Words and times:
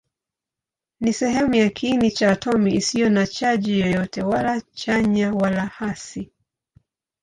Ni 0.99 1.13
sehemu 1.13 1.55
ya 1.55 1.69
kiini 1.69 2.11
cha 2.11 2.31
atomi 2.31 2.73
isiyo 2.75 3.09
na 3.09 3.27
chaji 3.27 3.79
yoyote, 3.79 4.23
wala 4.23 4.61
chanya 4.61 5.33
wala 5.33 5.65
hasi. 5.65 6.31